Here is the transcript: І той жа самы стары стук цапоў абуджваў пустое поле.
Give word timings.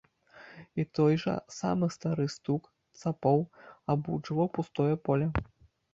І 0.83 0.85
той 0.99 1.13
жа 1.23 1.35
самы 1.57 1.89
стары 1.95 2.25
стук 2.35 2.63
цапоў 3.03 3.39
абуджваў 3.95 4.51
пустое 4.57 4.93
поле. 5.09 5.33